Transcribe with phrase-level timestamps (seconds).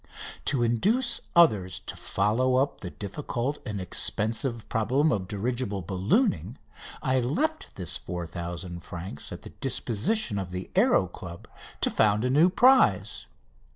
[0.45, 6.57] To induce others to follow up the difficult and expensive problem of dirigible ballooning
[7.03, 11.47] I left this 4000 francs at the disposition of the Aéro Club
[11.81, 13.27] to found a new prize.